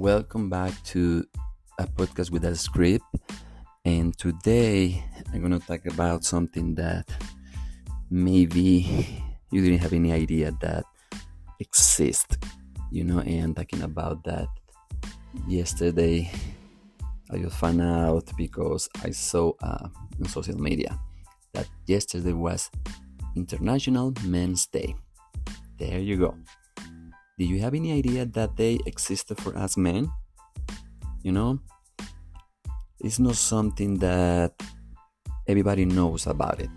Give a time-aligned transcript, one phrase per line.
[0.00, 1.22] welcome back to
[1.78, 3.04] a podcast with a script.
[3.84, 7.06] And today I'm going to talk about something that
[8.08, 10.84] maybe you didn't have any idea that
[11.58, 12.38] exists.
[12.90, 14.48] You know, and talking about that
[15.46, 16.32] yesterday,
[17.30, 19.86] I just found out because I saw uh,
[20.18, 20.98] on social media
[21.52, 22.70] that yesterday was
[23.36, 24.94] International Men's Day.
[25.78, 26.34] There you go.
[27.40, 30.12] Do you have any idea that they existed for us men?
[31.24, 31.56] You know,
[33.00, 34.52] it's not something that
[35.48, 36.68] everybody knows about it.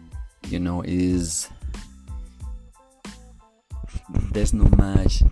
[0.48, 1.52] You know, is
[4.32, 5.28] there's no much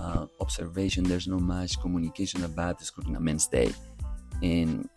[0.00, 3.76] uh, observation, there's no much communication about this Men's Day,
[4.40, 4.88] and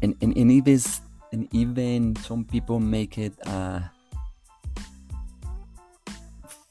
[0.00, 0.80] and and, and even
[1.36, 3.80] and even some people make it uh,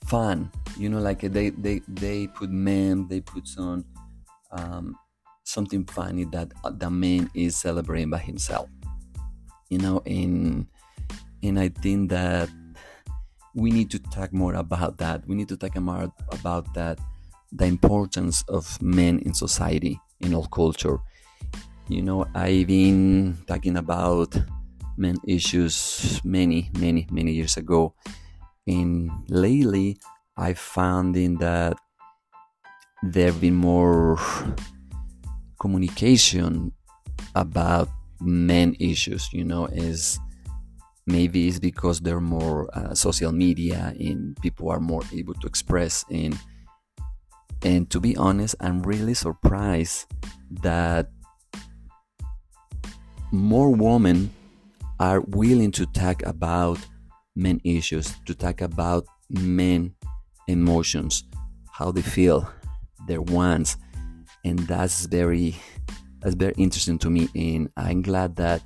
[0.10, 3.84] fun you know like they they they put meme they put some
[4.52, 4.96] um,
[5.44, 8.70] something funny that the man is celebrating by himself.
[9.70, 10.66] You know and
[11.44, 12.50] and i think that
[13.54, 15.28] we need to talk more about that.
[15.28, 17.00] We need to talk more about that
[17.52, 20.98] the importance of men in society in all culture.
[21.90, 24.34] You know i've been talking about
[24.98, 27.94] men issues many many many years ago.
[28.66, 29.98] And lately
[30.40, 31.78] I found in that
[33.04, 34.18] there have been more
[35.60, 36.72] communication
[37.36, 37.90] about
[38.22, 40.20] men issues you know is
[41.06, 45.48] maybe it's because there are more uh, social media and people are more able to
[45.48, 46.38] express and
[47.64, 50.06] and to be honest i'm really surprised
[50.50, 51.10] that
[53.32, 54.30] more women
[55.00, 56.78] are willing to talk about
[57.36, 59.94] men issues to talk about men
[60.50, 61.24] emotions,
[61.72, 62.50] how they feel,
[63.08, 63.78] their wants,
[64.44, 65.56] and that's very
[66.20, 67.30] that's very interesting to me.
[67.36, 68.62] And I'm glad that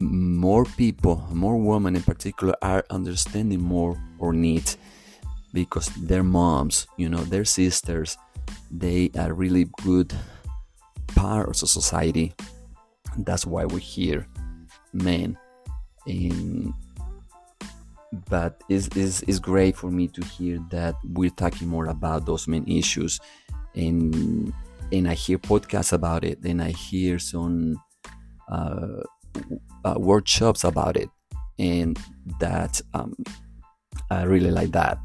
[0.00, 4.76] more people, more women in particular, are understanding more our needs
[5.52, 8.16] because their moms, you know, their sisters,
[8.70, 10.12] they are really good
[11.14, 12.34] part of society.
[13.18, 14.26] That's why we're here,
[14.92, 15.38] men.
[16.06, 16.74] And
[18.28, 22.48] but it's, it's, it's great for me to hear that we're talking more about those
[22.48, 23.20] main issues.
[23.74, 24.52] And
[24.92, 27.82] and I hear podcasts about it and I hear some
[28.50, 29.02] uh,
[29.84, 31.08] uh, workshops about it.
[31.58, 31.98] And
[32.40, 33.14] that um,
[34.10, 34.98] I really like that.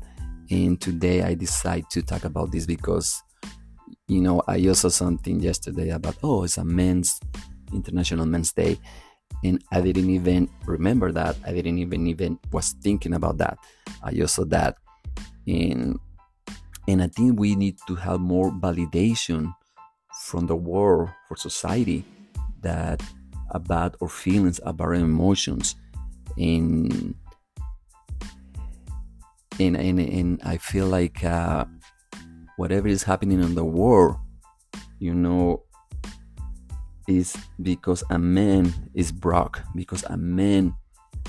[0.51, 3.21] And today I decide to talk about this because
[4.07, 7.19] you know I also something yesterday about oh it's a men's
[7.71, 8.79] international men's day
[9.43, 11.37] and I didn't even remember that.
[11.45, 13.57] I didn't even even was thinking about that.
[14.03, 14.75] I just saw that,
[15.47, 15.99] and
[16.87, 19.53] and I think we need to have more validation
[20.27, 22.03] from the world for society
[22.61, 23.01] that
[23.51, 25.75] about our feelings, about our emotions,
[26.37, 27.15] and
[29.59, 31.65] and and, and I feel like uh,
[32.57, 34.17] whatever is happening in the world,
[34.99, 35.63] you know,
[37.09, 40.73] is because a man is broke, because a man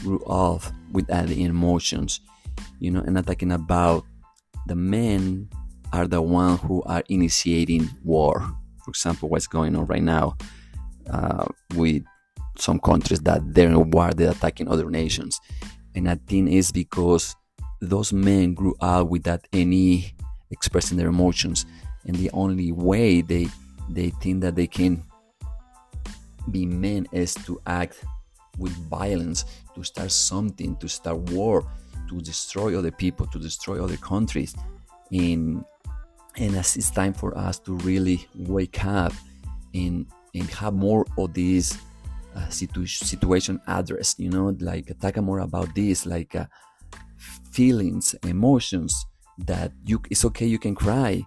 [0.03, 2.21] grew up with other emotions,
[2.79, 4.05] you know, and I'm talking about
[4.67, 5.49] the men
[5.93, 8.41] are the one who are initiating war.
[8.85, 10.37] For example, what's going on right now
[11.11, 12.03] uh, with
[12.57, 15.41] some countries that they're in war, they're attacking other nations,
[15.95, 17.35] and I think it's because
[17.81, 20.15] those men grew up without any
[20.51, 21.67] expressing their emotions,
[22.07, 23.49] and the only way they
[23.89, 25.03] they think that they can
[26.51, 28.05] be men is to act
[28.59, 31.65] with violence, to start something, to start war,
[32.09, 34.55] to destroy other people, to destroy other countries.
[35.11, 35.65] And
[36.37, 39.13] and as it's time for us to really wake up
[39.75, 41.77] and and have more of this
[42.37, 46.47] uh, situ- situation addressed, you know, like talk more about this, like uh,
[47.51, 49.07] feelings, emotions
[49.39, 51.23] that you it's okay you can cry,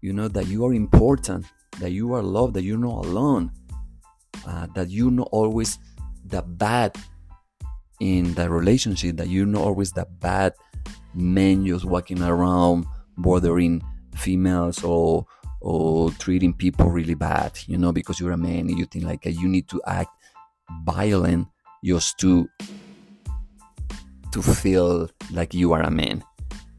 [0.00, 1.46] you know, that you are important,
[1.78, 3.52] that you are loved, that you're not alone
[4.48, 5.78] uh, that you know always
[6.24, 6.96] the bad
[8.00, 10.54] in the relationship that you know always the bad
[11.14, 12.86] men just walking around
[13.18, 13.82] bothering
[14.14, 15.26] females or
[15.60, 19.48] or treating people really bad you know because you're a man you think like you
[19.48, 20.10] need to act
[20.84, 21.46] violent
[21.84, 22.48] just to
[24.32, 26.22] to feel like you are a man.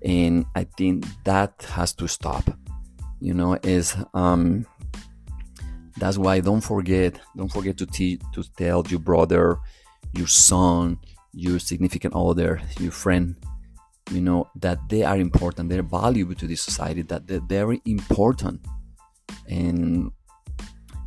[0.02, 2.50] And i think that has to stop
[3.20, 4.66] you know is um
[6.00, 9.58] that's why don't forget, don't forget to to tell your brother,
[10.14, 10.98] your son,
[11.34, 13.36] your significant other, your friend,
[14.12, 18.66] you know that they are important they're valuable to this society that they're very important.
[19.48, 20.12] And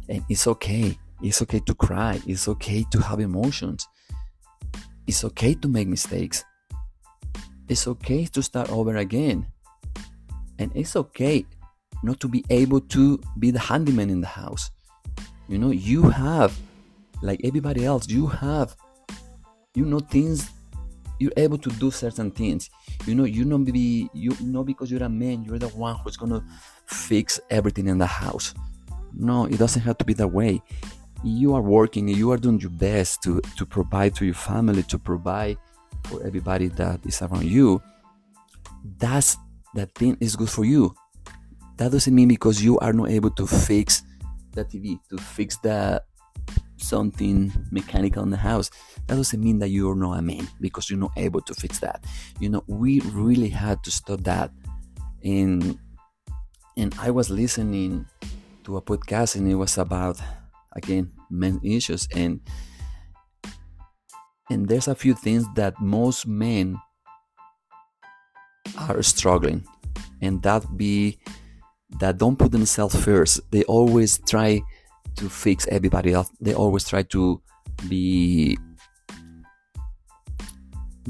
[0.08, 3.86] and it's okay it's okay to cry it's okay to have emotions
[5.06, 6.44] it's okay to make mistakes
[7.68, 9.46] it's okay to start over again
[10.58, 11.46] and it's okay
[12.02, 14.70] not to be able to be the handyman in the house
[15.48, 16.56] you know you have
[17.22, 18.76] like everybody else you have
[19.74, 20.50] you know things
[21.22, 22.68] you're able to do certain things.
[23.06, 26.16] You know you know be you know because you're a man you're the one who's
[26.16, 26.44] gonna
[26.86, 28.54] fix everything in the house.
[29.14, 30.60] No it doesn't have to be that way.
[31.22, 34.98] You are working you are doing your best to to provide to your family to
[34.98, 35.58] provide
[36.04, 37.80] for everybody that is around you.
[38.98, 39.36] That's
[39.74, 40.94] that thing is good for you.
[41.76, 44.02] That doesn't mean because you are not able to fix
[44.52, 46.02] the tv to fix the
[46.82, 48.70] something mechanical in the house.
[49.06, 52.04] That doesn't mean that you're not a man because you're not able to fix that.
[52.40, 54.50] You know we really had to stop that.
[55.24, 55.78] And
[56.76, 58.06] and i was listening
[58.64, 60.20] to a podcast and it was about
[60.72, 62.08] again men issues.
[62.14, 62.40] And
[64.50, 66.76] and there's a few things that most men
[68.76, 69.64] are struggling.
[70.20, 71.18] And that be
[72.00, 73.40] that don't put themselves first.
[73.50, 74.62] They always try
[75.16, 76.30] to fix everybody else.
[76.40, 77.40] They always try to
[77.88, 78.58] be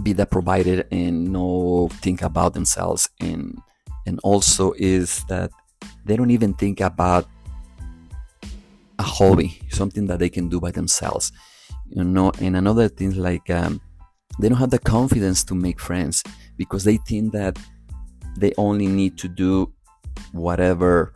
[0.02, 3.08] be the provider and no think about themselves.
[3.20, 3.58] And
[4.06, 5.50] and also is that
[6.04, 7.26] they don't even think about
[8.98, 11.32] a hobby something that they can do by themselves
[11.94, 12.32] you know?
[12.40, 13.80] And another thing like um,
[14.40, 16.22] they don't have the confidence to make friends
[16.56, 17.58] because they think that
[18.36, 19.72] they only need to do
[20.32, 21.14] whatever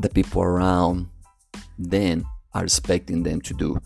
[0.00, 1.08] the people around
[1.78, 2.24] then
[2.54, 3.78] are expecting them to do.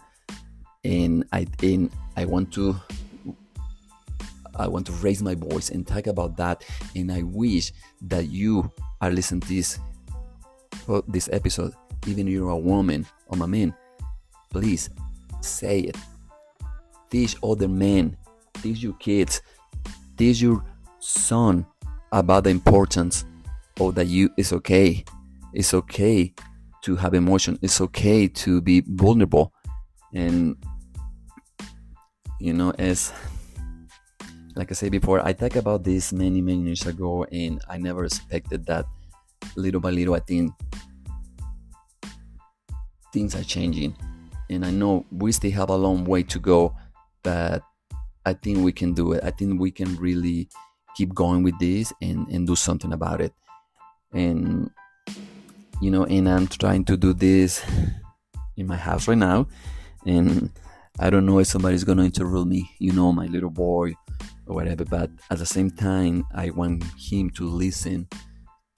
[0.85, 2.75] And i and i want to
[4.57, 6.65] i want to raise my voice and talk about that.
[6.97, 7.73] And i wish
[8.03, 8.71] that you
[9.01, 9.79] are listening to this
[11.09, 11.73] this episode.
[12.07, 13.75] Even if you're a woman or a man
[14.51, 14.91] please
[15.41, 15.97] say it.
[17.11, 18.17] Teach other men
[18.63, 19.43] teach your kids
[20.17, 20.65] teach your
[21.01, 21.67] son
[22.13, 23.25] about the importance
[23.89, 25.05] of that you it's okay
[25.53, 26.35] it's okay
[26.83, 27.59] to have emotion.
[27.63, 29.53] It's okay to be vulnerable.
[30.13, 30.57] And,
[32.41, 33.13] you know, as
[34.55, 38.05] like I said before, I talked about this many, many years ago, and I never
[38.05, 38.87] expected that
[39.57, 40.53] little by little, I think
[43.13, 43.97] things are changing.
[44.51, 46.77] And I know we still have a long way to go,
[47.23, 47.63] but
[48.27, 49.25] I think we can do it.
[49.25, 50.49] I think we can really
[50.97, 53.33] keep going with this and, and do something about it.
[54.13, 54.71] And
[55.81, 57.65] you know, and I'm trying to do this
[58.57, 59.49] in my house right now,
[60.07, 60.51] and
[61.01, 63.95] I don't know if somebody's gonna interrupt me, you know, my little boy
[64.47, 64.85] or whatever.
[64.85, 68.07] But at the same time, I want him to listen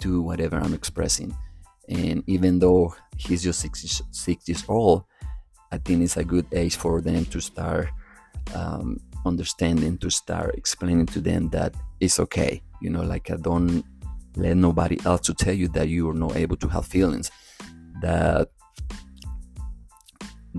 [0.00, 1.36] to whatever I'm expressing,
[1.88, 5.04] and even though he's just six, six years old,
[5.72, 7.88] I think it's a good age for them to start
[8.54, 12.62] um, understanding, to start explaining to them that it's okay.
[12.80, 13.84] You know, like I don't
[14.36, 17.30] let nobody else to tell you that you are not able to have feelings.
[18.00, 18.50] That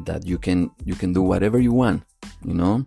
[0.05, 2.03] that you can you can do whatever you want
[2.45, 2.85] you know?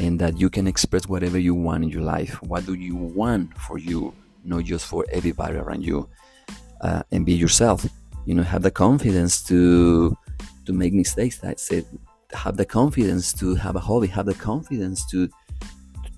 [0.00, 2.40] And that you can express whatever you want in your life.
[2.42, 4.14] What do you want for you
[4.44, 6.08] not just for everybody around you?
[6.80, 7.86] Uh, and be yourself.
[8.24, 10.16] You know have the confidence to
[10.66, 11.42] to make mistakes.
[11.42, 11.84] I said
[12.32, 14.06] have the confidence to have a hobby.
[14.08, 15.28] Have the confidence to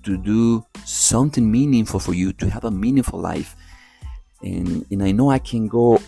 [0.03, 3.55] to do something meaningful for you to have a meaningful life
[4.43, 5.99] and and I know I can go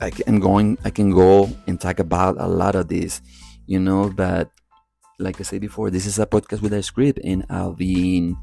[0.00, 3.22] I can going I can go and talk about a lot of this,
[3.66, 4.50] you know, but
[5.18, 8.36] like I said before, this is a podcast with a script and I've been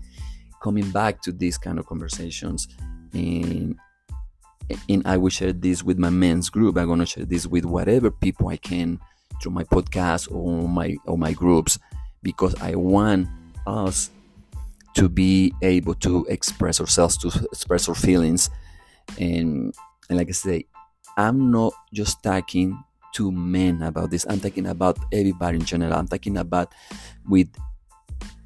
[0.62, 2.68] coming back to these kind of conversations
[3.14, 3.78] and
[4.90, 6.78] and I will share this with my men's group.
[6.78, 9.00] I'm gonna share this with whatever people I can
[9.42, 11.78] through my podcast or my or my groups
[12.24, 13.28] because I want
[13.68, 14.10] us
[14.96, 18.50] to be able to express ourselves, to express our feelings
[19.20, 19.74] and,
[20.10, 20.66] and like I say,
[21.18, 22.84] I'm not just talking
[23.14, 24.26] to men about this.
[24.28, 25.94] I'm talking about everybody in general.
[25.94, 26.74] I'm talking about
[27.28, 27.50] with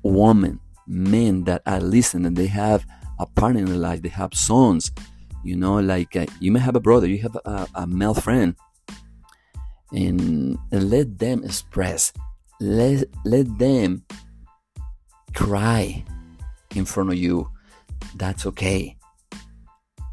[0.04, 2.28] women, men that are listening.
[2.28, 2.86] And they have
[3.20, 4.02] a partner in life.
[4.02, 4.92] They have sons.
[5.44, 7.08] You know, like uh, you may have a brother.
[7.08, 8.56] You have a, a male friend,
[9.94, 12.12] and, and let them express.
[12.60, 14.04] Let let them
[15.34, 16.04] cry
[16.76, 17.50] in front of you.
[18.16, 18.97] That's okay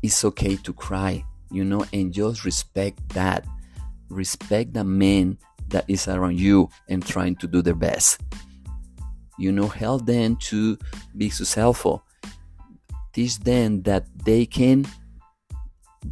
[0.04, 3.46] it's okay to cry, you know, and just respect that.
[4.10, 8.20] Respect the man that is around you and trying to do their best.
[9.38, 10.76] You know, help them to
[11.16, 12.04] be successful.
[13.14, 14.84] teach them that they can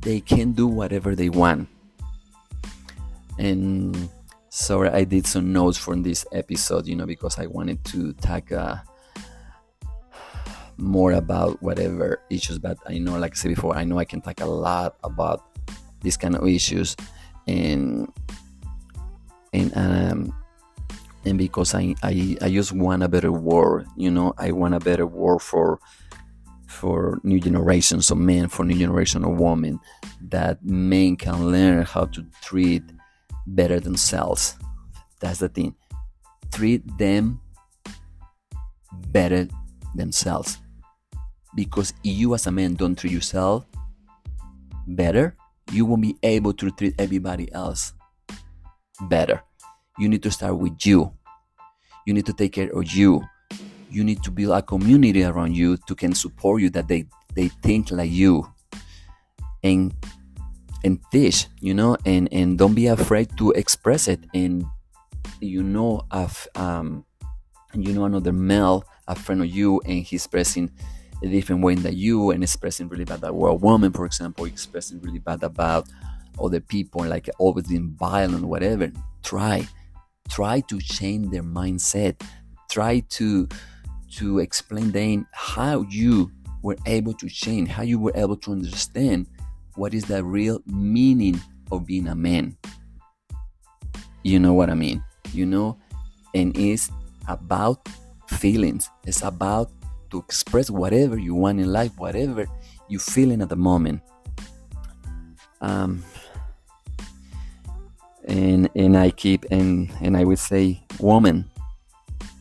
[0.01, 1.69] they can do whatever they want
[3.39, 4.09] and
[4.49, 8.47] sorry i did some notes from this episode you know because i wanted to tag
[10.77, 14.21] more about whatever issues but i know like i said before i know i can
[14.21, 15.45] talk a lot about
[16.01, 16.97] these kind of issues
[17.47, 18.13] and
[19.53, 20.35] and um
[21.25, 24.35] and because I, I i just want a better world you know?
[24.39, 25.79] I want a better world for
[26.67, 29.79] for new generations of men for new generation of women
[30.29, 32.83] that men can learn how to treat
[33.47, 34.57] better themselves.
[35.21, 35.75] That's the thing.
[36.53, 37.41] Treat them
[39.09, 39.49] better
[39.95, 40.62] themselves
[41.55, 43.65] because you as a man don't treat yourself
[44.87, 45.37] better
[45.71, 47.93] you won't be able to treat everybody else
[49.09, 49.43] better.
[49.99, 51.13] You need to start with you.
[52.07, 53.23] You need to take care of you.
[53.91, 57.49] You need to build a community around you to can support you that they they
[57.49, 58.49] think like you.
[59.63, 59.95] And
[60.85, 64.21] and teach you know and and don't be afraid to express it.
[64.35, 64.65] And
[65.41, 67.05] you know of um
[67.75, 70.71] you know another male a friend of you and he's expressing
[71.23, 75.01] a different way that you and expressing really bad about a woman for example expressing
[75.01, 75.87] really bad about
[76.41, 78.91] other people like always being violent whatever.
[79.23, 79.67] Try
[80.29, 82.21] try to change their mindset.
[82.71, 83.49] Try to
[84.17, 86.31] to explain them how you
[86.63, 89.27] were able to change how you were able to understand
[89.75, 92.57] what is the real meaning of being a man.
[94.23, 95.03] You know what i mean?
[95.33, 95.79] You know?
[96.35, 96.91] And it's
[97.29, 97.89] about
[98.29, 98.89] feelings.
[99.07, 99.71] It's about
[100.13, 102.47] to express whatever you want in life whatever
[102.89, 104.01] you're feeling at the moment.
[105.61, 106.05] Um
[108.29, 111.51] and and i keep and and i would say woman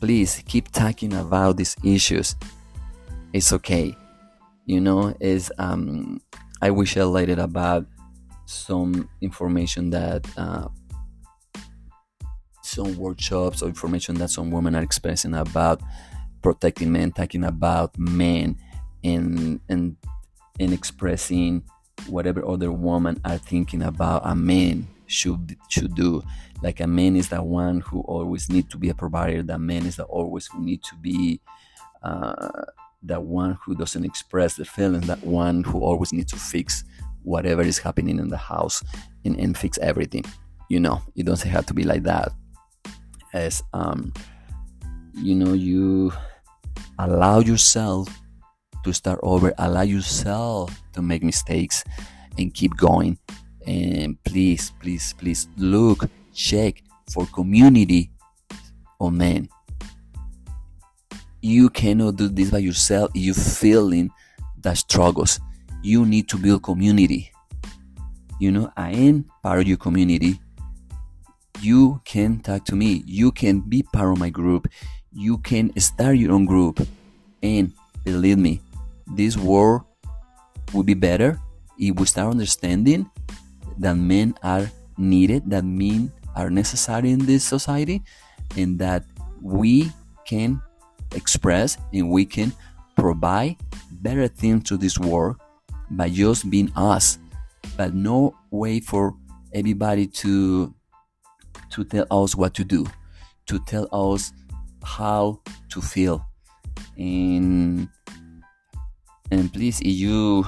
[0.00, 2.36] please keep talking about these issues.
[3.32, 3.96] It's okay.
[4.66, 6.20] You know is um
[6.60, 7.86] i wish i later about
[8.46, 10.68] some information that uh,
[12.62, 15.80] some workshops or information that some women are expressing about
[16.42, 18.58] protecting men, talking about men,
[19.04, 19.96] and and
[20.60, 21.62] and expressing
[22.08, 26.22] whatever other women are thinking about a man should should do.
[26.62, 29.42] Like a man is the one who always need to be a provider.
[29.42, 31.40] The man is the always who need to be
[32.02, 32.62] uh,
[33.08, 35.02] one who doesn't express the feeling.
[35.02, 36.84] That one who always needs to fix
[37.22, 38.82] whatever is happening in the house
[39.24, 40.24] and, and fix everything.
[40.68, 42.32] You know, it doesn't have to be like that
[43.32, 44.12] as um,
[45.14, 46.12] you know you
[46.98, 48.08] allow yourself
[48.84, 49.52] to start over.
[49.58, 51.84] Allow yourself to make mistakes
[52.38, 53.18] and keep going.
[53.66, 58.10] And please please please look check for community
[58.98, 59.48] on men.
[61.40, 64.10] You cannot do this by yourself you feeling
[64.60, 65.40] the struggles.
[65.82, 67.30] You need to build community.
[68.40, 70.40] You know i am part of your community.
[71.60, 73.04] You can talk to me.
[73.06, 74.66] You can be part of my group.
[75.14, 76.80] You can start your own group.
[77.42, 77.72] And
[78.04, 78.60] believe me,
[79.06, 79.82] this world
[80.72, 81.40] will be better
[81.78, 83.10] if we start understanding
[83.78, 88.02] that men are needed, that men are necessary in this society,
[88.56, 89.04] and that
[89.40, 89.90] we
[90.24, 90.60] can
[91.14, 92.52] express and we can
[92.96, 93.56] provide
[94.00, 95.36] better things to this world
[95.90, 97.18] by just being us.
[97.76, 99.14] But no way for
[99.52, 100.74] everybody to
[101.70, 102.86] to tell us what to do,
[103.46, 104.32] to tell us
[104.82, 106.26] how to feel.
[106.96, 107.88] And
[109.30, 110.44] and please, if you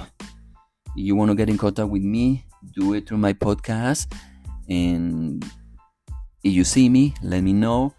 [0.97, 4.13] you want to get in contact with me, do it through my podcast.
[4.69, 5.45] And
[6.43, 7.95] if you see me, let me know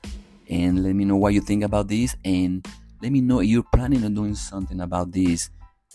[0.50, 2.66] and let me know what you think about this and
[3.02, 5.50] let me know if you're planning on doing something about this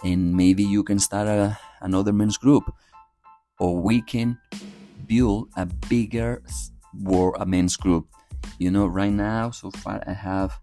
[0.04, 2.64] and maybe you can start a, another men's group
[3.58, 4.38] or we can
[5.06, 6.42] build a bigger
[6.94, 8.06] war a men's group.
[8.58, 10.58] You know, right now, so far, I have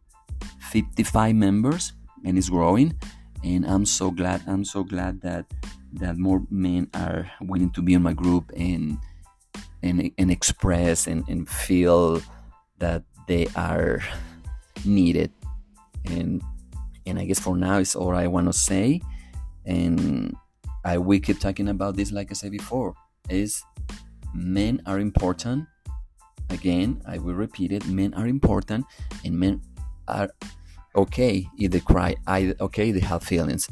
[0.71, 1.93] 55 members
[2.23, 2.93] and it's growing.
[3.43, 5.45] And I'm so glad, I'm so glad that
[5.93, 8.97] that more men are willing to be in my group and
[9.81, 12.21] and, and express and, and feel
[12.79, 14.01] that they are
[14.85, 15.31] needed.
[16.05, 16.41] And
[17.05, 19.01] and I guess for now it's all I want to say.
[19.65, 20.35] And
[20.83, 22.93] I will keep talking about this like I said before.
[23.29, 23.63] Is
[24.33, 25.67] men are important
[26.49, 28.85] Again, I will repeat it men are important
[29.25, 29.61] and men
[30.07, 30.29] are
[30.95, 32.15] okay if they cry.
[32.25, 33.69] I okay they have feelings.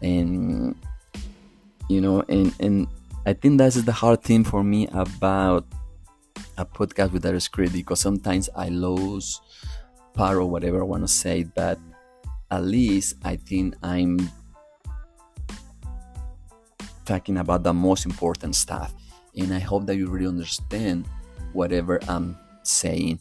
[0.00, 0.76] And
[1.88, 2.86] you know, and and
[3.26, 5.66] I think that is the hard thing for me about
[6.56, 9.40] a podcast with a script because sometimes I lose
[10.14, 11.78] part of whatever I want to say, but
[12.50, 14.30] at least I think I'm
[17.04, 18.94] talking about the most important stuff.
[19.36, 21.06] And I hope that you really understand
[21.52, 23.20] whatever I'm saying.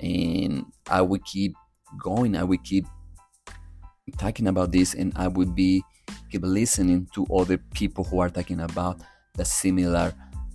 [0.00, 1.54] And I will keep
[1.98, 2.36] going.
[2.36, 2.86] I will keep
[4.18, 5.82] talking about this and I will be
[6.30, 9.00] keep listening to other people who are talking about
[9.34, 10.12] the similar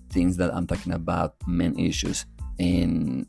[0.09, 2.25] things that I'm talking about, men issues.
[2.59, 3.27] And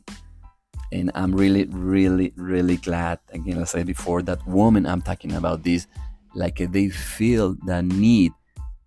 [0.91, 5.33] and I'm really, really, really glad, again, as I said before, that women I'm talking
[5.33, 5.85] about this,
[6.33, 8.31] like they feel the need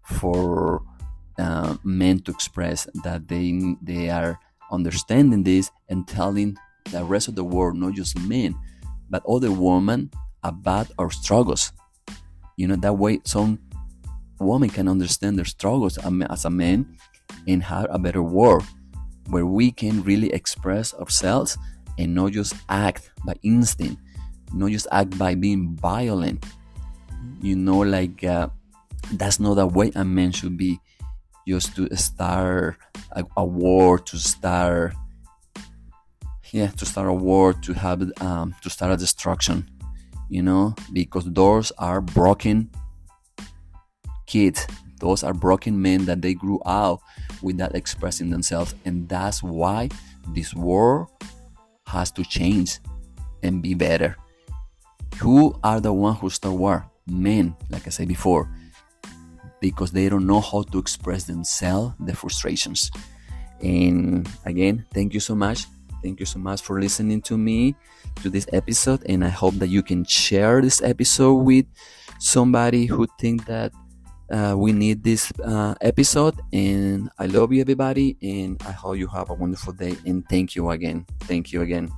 [0.04, 0.82] for
[1.38, 4.38] uh, men to express that they they are
[4.72, 6.56] understanding this and telling
[6.90, 8.54] the rest of the world, not just men,
[9.10, 10.10] but other women
[10.42, 11.72] about our struggles.
[12.56, 13.58] You know, that way some
[14.40, 16.96] women can understand their struggles as a man
[17.46, 18.64] and have a better world
[19.28, 21.56] where we can really express ourselves
[21.98, 24.00] and not just act by instinct,
[24.52, 26.44] not just act by being violent.
[27.40, 28.48] You know, like uh,
[29.12, 30.80] that's not the way a man should be.
[31.46, 32.76] Just to start
[33.10, 34.94] a, a war, to start,
[36.52, 39.68] yeah, to start a war, to have, um, to start a destruction.
[40.28, 42.70] You know, because those are broken
[44.26, 44.66] kids.
[44.98, 47.00] Those are broken men that they grew out
[47.42, 49.90] without expressing themselves, and that's why
[50.28, 51.08] this war
[51.86, 52.78] has to change
[53.42, 54.16] and be better.
[55.18, 56.90] Who are the ones who start war?
[57.06, 58.48] Men, like I said before,
[59.62, 62.90] because they don't know how to express themselves, the frustrations.
[63.62, 65.64] And again, thank you so much.
[66.02, 67.76] Thank you so much for listening to me
[68.22, 71.66] to this episode, and I hope that you can share this episode with
[72.18, 73.72] somebody who think that
[74.32, 76.34] uh, we need this uh, episode.
[76.52, 78.16] And I love you, everybody.
[78.22, 79.94] And I hope you have a wonderful day.
[80.06, 81.06] And thank you again.
[81.20, 81.92] Thank you again.